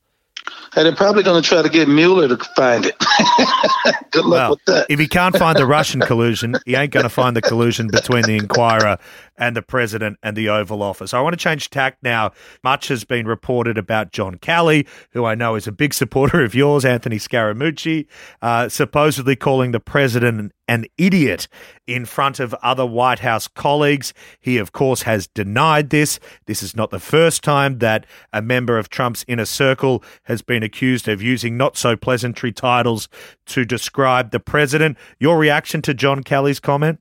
[0.77, 2.97] And they're probably going to try to get Mueller to find it.
[4.13, 4.87] Good luck well, with that.
[4.89, 8.23] if he can't find the Russian collusion, he ain't going to find the collusion between
[8.23, 8.97] the Enquirer
[9.41, 11.13] and the president and the Oval Office.
[11.13, 12.31] I want to change tack now.
[12.63, 16.55] Much has been reported about John Kelly, who I know is a big supporter of
[16.55, 18.07] yours, Anthony Scaramucci,
[18.43, 21.49] uh, supposedly calling the president an idiot
[21.89, 24.15] in front of other White House colleagues.
[24.39, 26.21] He, of course, has denied this.
[26.47, 30.63] This is not the first time that a member of Trump's inner circle has been
[30.63, 33.09] accused of using not so pleasantry titles
[33.47, 34.97] to describe the president.
[35.19, 37.01] Your reaction to John Kelly's comment?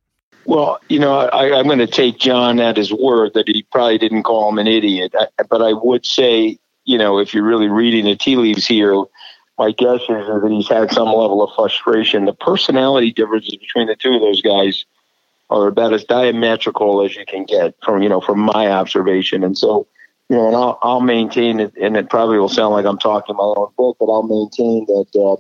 [0.50, 4.00] Well, you know, I, am going to take John at his word that he probably
[4.00, 5.14] didn't call him an idiot.
[5.48, 8.96] But I would say, you know, if you're really reading the tea leaves here,
[9.60, 12.26] my guess is that he's had some level of frustration.
[12.26, 14.86] The personality differences between the two of those guys
[15.52, 19.44] are about as diametrical as you can get from, you know, from my observation.
[19.44, 19.86] And so,
[20.30, 23.36] you know, and I'll, I'll maintain it, and it probably will sound like I'm talking
[23.36, 25.36] my own book, but I'll maintain that uh,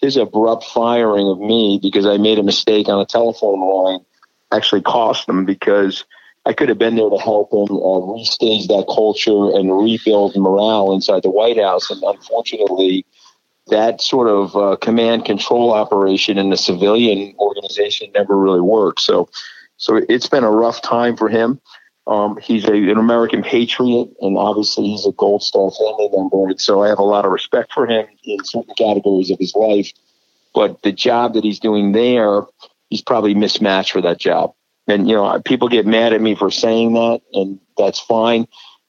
[0.00, 4.04] his abrupt firing of me because I made a mistake on a telephone line
[4.52, 6.04] actually cost them because
[6.44, 10.92] I could have been there to help him uh, restage that culture and rebuild morale
[10.92, 11.90] inside the White House.
[11.90, 13.06] And unfortunately,
[13.68, 19.00] that sort of uh, command control operation in the civilian organization never really worked.
[19.00, 19.28] So,
[19.76, 21.60] so it's been a rough time for him.
[22.08, 26.48] Um, he's a, an American patriot, and obviously he's a Gold Star family member.
[26.48, 29.54] And so I have a lot of respect for him in certain categories of his
[29.54, 29.92] life.
[30.52, 32.42] But the job that he's doing there
[32.92, 34.52] he's probably mismatched for that job.
[34.86, 38.46] And you know, people get mad at me for saying that, and that's fine.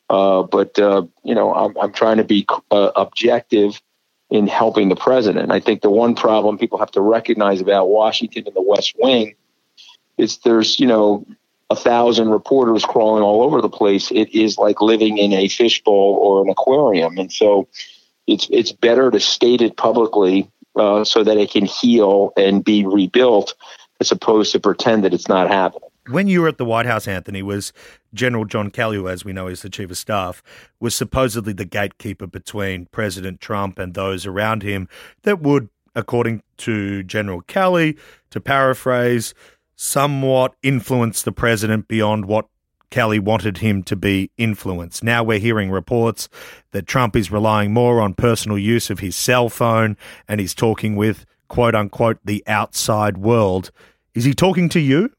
[0.10, 3.82] Uh, but uh, you know, I'm, I'm trying to be uh, objective
[4.30, 5.54] in helping the president.
[5.54, 9.36] I think the one problem people have to recognize about Washington and the West Wing
[10.18, 11.26] is there's you know
[11.70, 14.12] a thousand reporters crawling all over the place.
[14.12, 17.70] It is like living in a fishbowl or an aquarium, and so
[18.28, 22.86] it's it's better to state it publicly uh, so that it can heal and be
[22.86, 23.56] rebuilt
[24.00, 25.90] as opposed to pretend that it's not happening.
[26.10, 27.72] When you were at the White House, Anthony, was
[28.14, 30.44] General John Kelly, who, as we know, is the chief of staff,
[30.80, 34.90] was supposedly the gatekeeper between President Trump and those around him
[35.22, 37.98] that would, according to General Kelly,
[38.32, 39.34] to paraphrase,
[39.76, 42.48] somewhat influence the president beyond what
[42.94, 45.04] Kelly wanted him to be influenced.
[45.04, 46.30] Now we're hearing reports
[46.74, 50.96] that Trump is relying more on personal use of his cell phone and he's talking
[50.96, 53.70] with quote unquote the outside world.
[54.16, 55.12] Is he talking to you?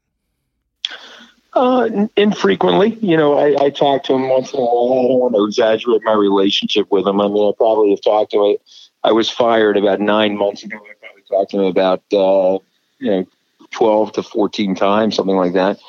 [1.53, 4.99] Uh, infrequently, you know, I, I talk to him once in a while.
[4.99, 7.21] I don't want to exaggerate my relationship with him.
[7.21, 8.57] I mean, I probably have talked to him.
[9.01, 10.75] I was fired about nine months ago.
[10.75, 12.59] I probably talked to him about, uh,
[12.99, 13.25] you know,
[13.71, 15.79] 12 to 14 times, something like that.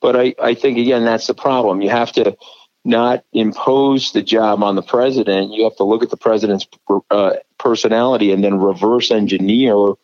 [0.00, 1.82] But I, I think, again, that's the problem.
[1.82, 2.34] You have to
[2.86, 5.52] not impose the job on the president.
[5.52, 6.66] You have to look at the president's
[7.10, 9.94] uh, personality and then reverse engineer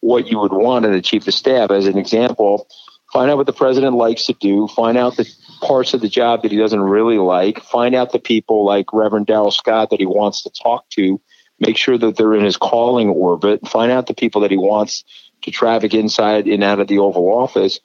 [0.00, 1.70] what you would want in a chief of staff.
[1.70, 2.66] As an example,
[3.12, 5.28] find out what the president likes to do, find out the
[5.60, 9.26] parts of the job that he doesn't really like, find out the people like Reverend
[9.26, 11.20] Darrell Scott that he wants to talk to,
[11.60, 15.04] make sure that they're in his calling orbit, find out the people that he wants
[15.42, 17.78] to traffic inside and out of the Oval Office,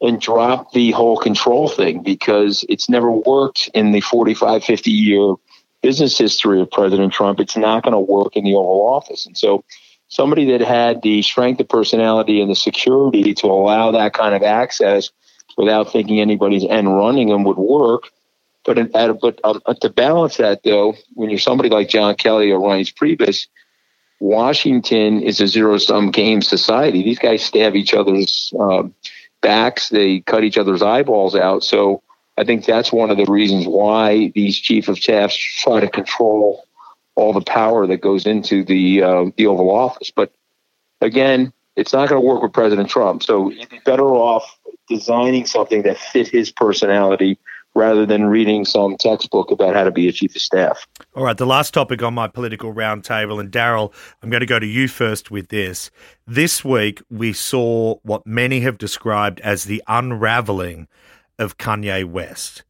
[0.00, 5.34] and drop the whole control thing because it's never worked in the 45, 50 year
[5.82, 7.40] business history of President Trump.
[7.40, 9.26] It's not going to work in the Oval Office.
[9.26, 9.64] And so
[10.08, 14.42] somebody that had the strength of personality and the security to allow that kind of
[14.42, 15.10] access
[15.56, 18.10] without thinking anybody's end running them would work.
[18.64, 22.60] But at, but um, to balance that, though, when you're somebody like John Kelly or
[22.60, 23.46] Reince Priebus,
[24.20, 27.02] Washington is a zero sum game society.
[27.02, 28.82] These guys stab each other's uh,
[29.40, 31.64] backs, they cut each other's eyeballs out.
[31.64, 32.02] So
[32.40, 36.66] I think that's one of the reasons why these chief of staffs try to control
[37.14, 40.10] all the power that goes into the uh, the Oval Office.
[40.10, 40.32] But
[41.02, 43.22] again, it's not going to work with President Trump.
[43.22, 47.38] So you'd be better off designing something that fit his personality
[47.74, 50.88] rather than reading some textbook about how to be a chief of staff.
[51.14, 54.58] All right, the last topic on my political roundtable, and Darrell, I'm going to go
[54.58, 55.90] to you first with this.
[56.26, 60.88] This week, we saw what many have described as the unraveling
[61.40, 62.62] of Kanye West.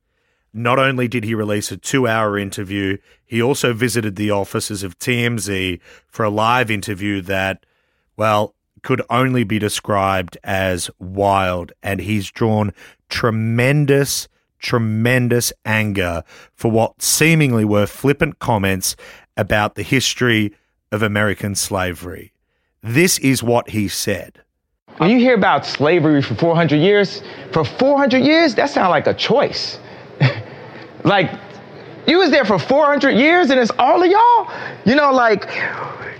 [0.53, 4.99] Not only did he release a two hour interview, he also visited the offices of
[4.99, 7.67] TMZ for a live interview that,
[8.17, 11.73] well, could only be described as wild.
[11.83, 12.73] And he's drawn
[13.09, 14.29] tremendous,
[14.59, 18.97] tremendous anger for what seemingly were flippant comments
[19.37, 20.55] about the history
[20.91, 22.33] of American slavery.
[22.83, 24.43] This is what he said.
[25.01, 29.15] When you hear about slavery for 400 years, for 400 years, that sounds like a
[29.15, 29.79] choice.
[31.05, 31.31] like,
[32.07, 34.53] you was there for 400 years and it's all of y'all?
[34.85, 35.49] You know, like,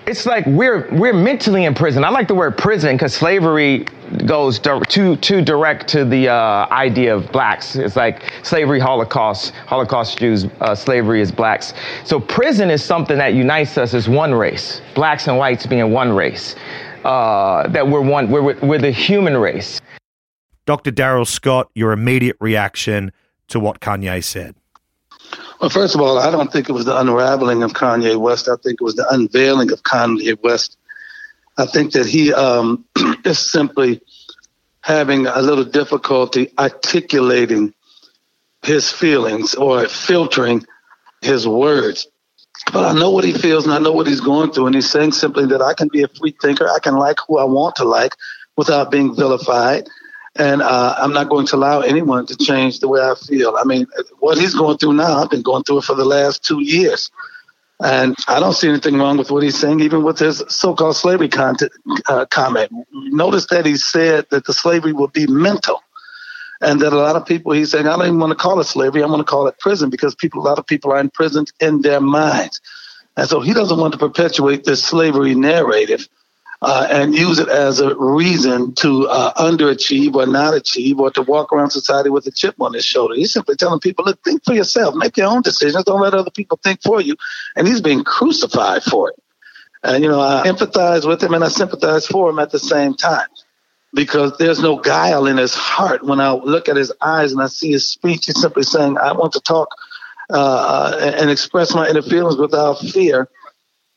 [0.07, 2.05] it's like we're we're mentally in prison.
[2.05, 3.85] I like the word prison because slavery
[4.25, 7.77] goes too too direct to the uh, idea of blacks.
[7.77, 11.75] It's like slavery, Holocaust, Holocaust Jews, uh, slavery is blacks.
[12.05, 16.15] So prison is something that unites us as one race, blacks and whites being one
[16.15, 16.57] race.
[17.05, 19.81] Uh, that we're one, we're we're the human race.
[20.67, 20.91] Dr.
[20.91, 23.13] Darrell Scott, your immediate reaction
[23.49, 24.55] to what Kanye said.
[25.61, 28.49] Well, first of all, I don't think it was the unraveling of Kanye West.
[28.49, 30.79] I think it was the unveiling of Kanye West.
[31.59, 32.85] I think that he um,
[33.25, 34.01] is simply
[34.83, 37.75] having a little difficulty articulating
[38.63, 40.65] his feelings or filtering
[41.21, 42.07] his words.
[42.73, 44.67] But I know what he feels and I know what he's going through.
[44.67, 46.69] And he's saying simply that I can be a free thinker.
[46.69, 48.15] I can like who I want to like
[48.57, 49.89] without being vilified
[50.37, 53.57] and uh, I'm not going to allow anyone to change the way I feel.
[53.57, 53.87] I mean,
[54.21, 57.11] what he's going through now, I've been going through it for the last two years.
[57.83, 61.29] And I don't see anything wrong with what he's saying, even with his so-called slavery
[61.29, 61.73] content,
[62.09, 62.71] uh, comment.
[62.93, 65.83] Notice that he said that the slavery will be mental,
[66.61, 68.65] and that a lot of people he's saying I don't even want to call it
[68.65, 69.03] slavery.
[69.03, 71.83] I want to call it prison because people, a lot of people are imprisoned in
[71.83, 72.61] their minds,
[73.17, 76.09] and so he doesn't want to perpetuate this slavery narrative
[76.63, 81.23] uh, and use it as a reason to uh, underachieve or not achieve or to
[81.23, 83.15] walk around society with a chip on his shoulder.
[83.15, 86.31] He's simply telling people, look, think for yourself, make your own decisions, don't let other
[86.31, 87.17] people think for you.
[87.57, 89.17] And he's being crucified for it.
[89.83, 92.95] And, you know, I empathize with him and I sympathize for him at the same
[92.95, 93.29] time
[93.93, 96.05] because there's no guile in his heart.
[96.05, 99.13] When I look at his eyes and I see his speech, he's simply saying, I
[99.13, 99.69] want to talk
[100.31, 103.29] uh, and express my inner feelings without fear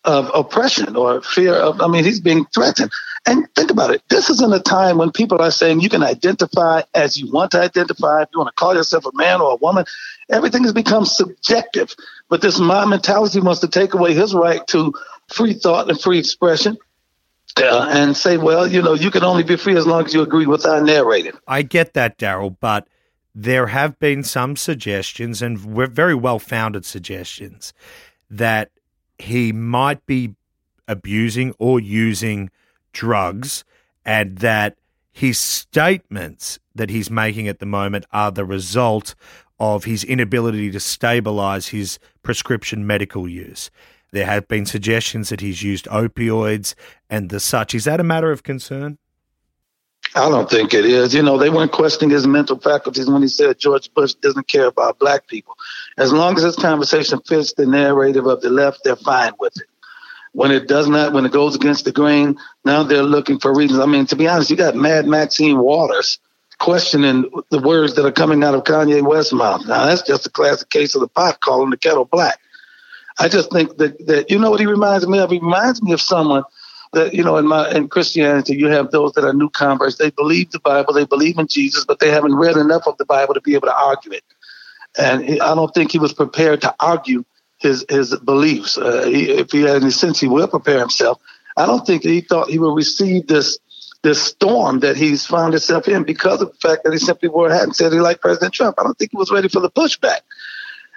[0.03, 2.91] of oppression or fear of, I mean, he's being threatened.
[3.25, 4.01] And think about it.
[4.09, 7.61] This isn't a time when people are saying you can identify as you want to
[7.61, 8.23] identify.
[8.23, 9.85] If you want to call yourself a man or a woman,
[10.29, 11.95] everything has become subjective.
[12.27, 14.93] But this mob mentality wants to take away his right to
[15.29, 16.77] free thought and free expression.
[17.55, 20.21] Uh, and say, well, you know, you can only be free as long as you
[20.21, 21.39] agree with our narrative.
[21.47, 22.87] I get that, Darrell, but
[23.35, 27.73] there have been some suggestions, and very well founded suggestions,
[28.29, 28.71] that
[29.19, 30.35] he might be
[30.87, 32.49] abusing or using
[32.91, 33.63] drugs
[34.05, 34.77] and that
[35.11, 39.15] his statements that he's making at the moment are the result
[39.59, 43.69] of his inability to stabilize his prescription medical use.
[44.13, 46.75] There have been suggestions that he's used opioids
[47.09, 47.73] and the such.
[47.73, 48.99] Is that a matter of concern?
[50.13, 51.15] I don't think it is.
[51.15, 54.67] You know, they weren't questioning his mental faculties when he said George Bush doesn't care
[54.67, 55.55] about black people.
[55.97, 59.67] As long as this conversation fits the narrative of the left, they're fine with it.
[60.33, 63.79] When it does not, when it goes against the grain, now they're looking for reasons.
[63.79, 66.19] I mean, to be honest, you got Mad Maxine Waters
[66.59, 69.65] questioning the words that are coming out of Kanye West's mouth.
[69.65, 72.39] Now that's just a classic case of the pot calling the kettle black.
[73.19, 75.31] I just think that that you know what he reminds me of.
[75.31, 76.43] He reminds me of someone
[76.93, 79.97] that you know in my in Christianity you have those that are new converts.
[79.97, 83.05] They believe the Bible, they believe in Jesus, but they haven't read enough of the
[83.05, 84.23] Bible to be able to argue it.
[84.97, 87.23] And he, I don't think he was prepared to argue
[87.59, 88.77] his his beliefs.
[88.77, 91.19] Uh, he, if he had any sense, he will prepare himself.
[91.55, 93.59] I don't think he thought he would receive this
[94.03, 97.47] this storm that he's found himself in because of the fact that he simply wore
[97.47, 98.75] a hat and said he liked President Trump.
[98.77, 100.19] I don't think he was ready for the pushback.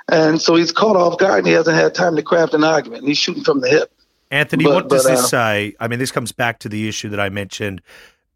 [0.09, 3.01] And so he's caught off guard and he hasn't had time to craft an argument.
[3.01, 3.93] And he's shooting from the hip.
[4.31, 5.75] Anthony, but, what does but, uh, this say?
[5.81, 7.83] I mean, this comes back to the issue that I mentioned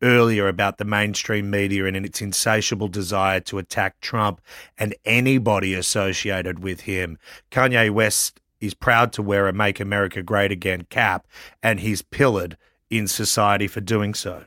[0.03, 4.41] earlier about the mainstream media and its insatiable desire to attack Trump
[4.79, 7.19] and anybody associated with him.
[7.51, 11.27] Kanye West is proud to wear a Make America Great Again cap,
[11.63, 12.57] and he's pillared
[12.89, 14.45] in society for doing so.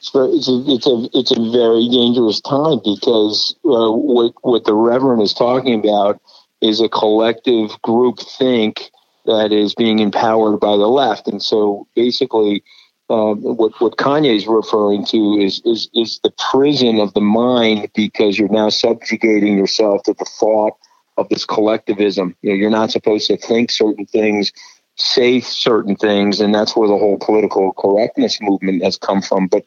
[0.00, 4.74] So it's a, it's a it's a very dangerous time because uh, what what the
[4.74, 6.20] Reverend is talking about
[6.60, 8.90] is a collective group think
[9.26, 12.62] that is being empowered by the left, and so basically,
[13.10, 18.38] um, what what is referring to is is is the prison of the mind because
[18.38, 20.74] you're now subjugating yourself to the thought
[21.16, 22.36] of this collectivism.
[22.42, 24.52] You know, you're not supposed to think certain things
[24.98, 29.46] say certain things, and that's where the whole political correctness movement has come from.
[29.46, 29.64] But,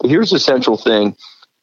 [0.00, 1.16] but here's the central thing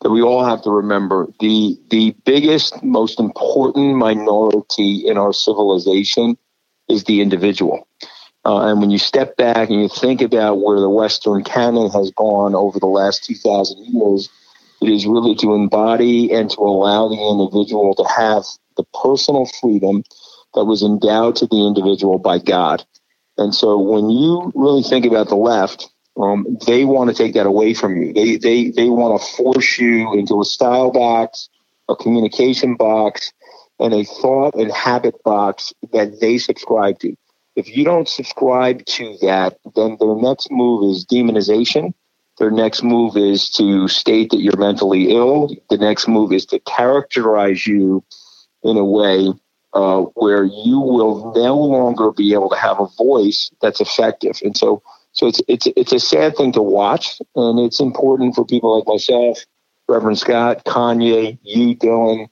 [0.07, 6.37] that we all have to remember: the the biggest, most important minority in our civilization
[6.87, 7.85] is the individual.
[8.45, 12.09] Uh, and when you step back and you think about where the Western canon has
[12.11, 14.29] gone over the last 2,000 years,
[14.81, 18.43] it is really to embody and to allow the individual to have
[18.77, 20.03] the personal freedom
[20.53, 22.85] that was endowed to the individual by God.
[23.37, 25.89] And so when you really think about the left,
[26.19, 28.13] um, they want to take that away from you.
[28.13, 31.49] They, they, they want to force you into a style box,
[31.89, 33.31] a communication box,
[33.79, 37.15] and a thought and habit box that they subscribe to.
[37.55, 41.93] If you don't subscribe to that, then their next move is demonization.
[42.37, 45.49] Their next move is to state that you're mentally ill.
[45.69, 48.03] The next move is to characterize you
[48.63, 49.33] in a way
[49.73, 54.39] uh, where you will no longer be able to have a voice that's effective.
[54.43, 54.83] And so,
[55.17, 58.87] so it's it's it's a sad thing to watch, and it's important for people like
[58.87, 59.39] myself,
[59.89, 62.27] Reverend Scott, Kanye, you, Dylan,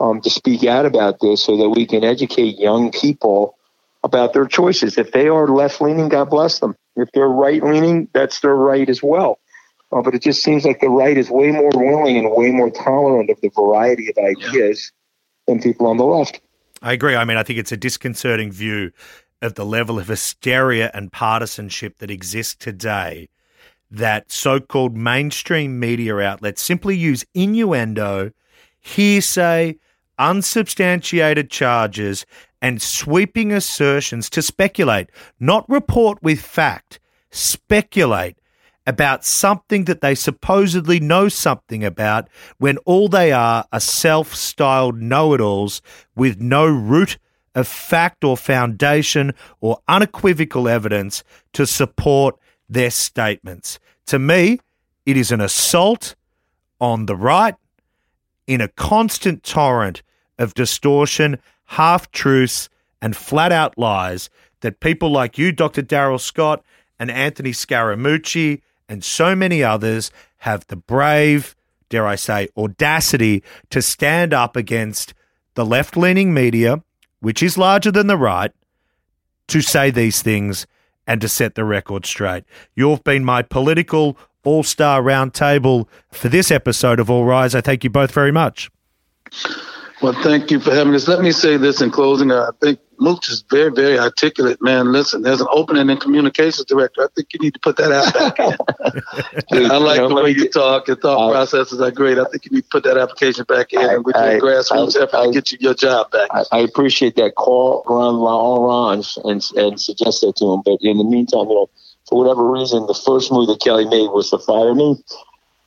[0.00, 3.58] um, to speak out about this so that we can educate young people
[4.02, 4.96] about their choices.
[4.96, 6.74] If they are left leaning, God bless them.
[6.96, 9.38] If they're right leaning, that's their right as well.
[9.92, 12.70] Uh, but it just seems like the right is way more willing and way more
[12.70, 14.90] tolerant of the variety of ideas
[15.46, 15.52] yeah.
[15.52, 16.40] than people on the left.
[16.80, 17.16] I agree.
[17.16, 18.92] I mean, I think it's a disconcerting view
[19.42, 23.28] of the level of hysteria and partisanship that exists today
[23.90, 28.30] that so called mainstream media outlets simply use innuendo,
[28.78, 29.76] hearsay,
[30.18, 32.24] unsubstantiated charges,
[32.62, 35.10] and sweeping assertions to speculate,
[35.40, 38.36] not report with fact, speculate
[38.86, 42.28] about something that they supposedly know something about
[42.58, 45.80] when all they are are self styled know it alls
[46.16, 47.18] with no root
[47.54, 52.38] of fact or foundation or unequivocal evidence to support
[52.68, 53.78] their statements.
[54.06, 54.60] To me,
[55.06, 56.14] it is an assault
[56.80, 57.56] on the right
[58.46, 60.02] in a constant torrent
[60.38, 62.68] of distortion, half truths,
[63.02, 64.30] and flat out lies
[64.60, 65.82] that people like you, Dr.
[65.82, 66.62] Darrell Scott,
[66.98, 71.54] and Anthony Scaramucci, and so many others have the brave,
[71.88, 75.14] dare I say, audacity to stand up against
[75.54, 76.82] the left leaning media,
[77.20, 78.52] which is larger than the right,
[79.48, 80.66] to say these things
[81.06, 82.44] and to set the record straight.
[82.74, 87.54] You've been my political all star roundtable for this episode of All Rise.
[87.54, 88.70] I thank you both very much.
[90.02, 91.06] Well, thank you for having us.
[91.08, 92.32] Let me say this in closing.
[92.32, 94.92] I think Mooch is very, very articulate, man.
[94.92, 97.02] Listen, there's an opening in communications director.
[97.02, 98.38] I think you need to put that out back
[99.50, 99.70] in.
[99.70, 100.88] I like the way you talk.
[100.88, 102.18] Your thought I, processes are great.
[102.18, 104.98] I think you need to put that application back in I, and with your grassroots
[104.98, 106.30] I, effort to get you your job back.
[106.50, 107.34] I, appreciate that.
[107.34, 110.62] Call Ron Orange and, and suggest that to him.
[110.64, 111.70] But in the meantime, you know,
[112.08, 114.96] for whatever reason, the first move that Kelly made was to fire me.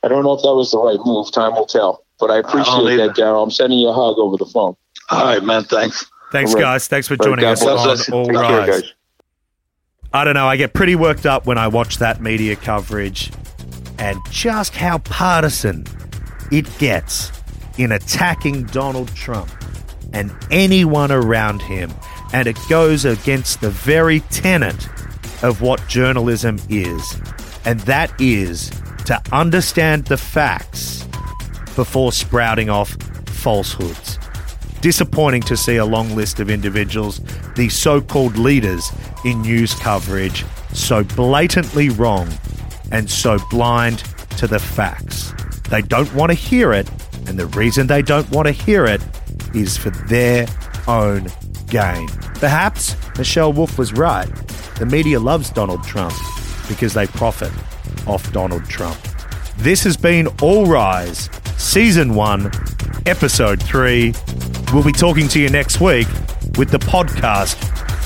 [0.02, 1.30] I don't know if that was the right move.
[1.30, 2.03] Time will tell.
[2.18, 3.42] But I appreciate I that, Darrell.
[3.42, 4.76] I'm sending you a hug over the phone.
[5.10, 5.64] All right, man.
[5.64, 6.06] Thanks.
[6.32, 6.60] Thanks, right.
[6.60, 6.88] guys.
[6.88, 7.62] Thanks for joining right, us
[8.10, 8.92] on All Rise.
[10.12, 10.46] I don't know.
[10.46, 13.32] I get pretty worked up when I watch that media coverage,
[13.98, 15.84] and just how partisan
[16.52, 17.32] it gets
[17.78, 19.50] in attacking Donald Trump
[20.12, 21.92] and anyone around him.
[22.32, 24.88] And it goes against the very tenet
[25.42, 27.20] of what journalism is,
[27.64, 28.70] and that is
[29.06, 31.03] to understand the facts
[31.74, 32.96] before sprouting off
[33.26, 34.18] falsehoods.
[34.80, 37.20] Disappointing to see a long list of individuals,
[37.56, 38.90] the so called leaders
[39.24, 42.28] in news coverage, so blatantly wrong
[42.92, 43.98] and so blind
[44.36, 45.32] to the facts.
[45.70, 46.88] They don't want to hear it,
[47.26, 49.02] and the reason they don't want to hear it
[49.54, 50.46] is for their
[50.86, 51.28] own
[51.68, 52.08] gain.
[52.34, 54.28] Perhaps Michelle Wolf was right.
[54.78, 56.14] The media loves Donald Trump
[56.68, 57.52] because they profit
[58.06, 58.98] off Donald Trump.
[59.58, 62.50] This has been All Rise, Season 1,
[63.06, 64.12] Episode 3.
[64.72, 66.08] We'll be talking to you next week
[66.58, 67.58] with the podcast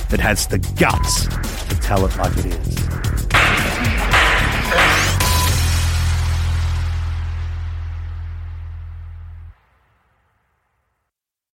[0.08, 1.26] that has the guts
[1.68, 2.67] to tell it like it is.